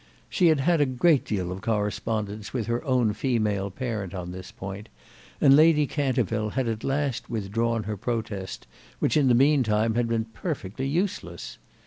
She 0.31 0.47
had 0.47 0.61
had 0.61 0.81
a 0.81 0.87
great 0.87 1.25
deal 1.25 1.51
of 1.51 1.61
correspondence 1.61 2.53
with 2.53 2.65
her 2.65 2.83
own 2.85 3.13
female 3.13 3.69
parent 3.69 4.15
on 4.15 4.31
this 4.31 4.51
point, 4.51 4.89
and 5.39 5.55
Lady 5.55 5.85
Canterville 5.85 6.49
had 6.49 6.67
at 6.67 6.83
last 6.83 7.29
withdrawn 7.29 7.83
her 7.83 7.97
protest, 7.97 8.65
which 8.97 9.15
in 9.15 9.27
the 9.27 9.35
meantime 9.35 9.93
had 9.93 10.07
been 10.07 10.25
perfectly 10.25 10.87
useless. 10.87 11.59